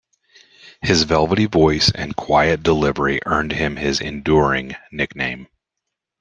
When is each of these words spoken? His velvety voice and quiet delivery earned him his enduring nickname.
His 0.81 1.03
velvety 1.03 1.45
voice 1.45 1.91
and 1.93 2.15
quiet 2.15 2.63
delivery 2.63 3.19
earned 3.23 3.51
him 3.51 3.75
his 3.75 4.01
enduring 4.01 4.75
nickname. 4.91 5.45